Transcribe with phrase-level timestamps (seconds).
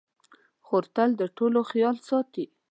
[0.65, 2.45] خور تل د ټولو خیال ساتي.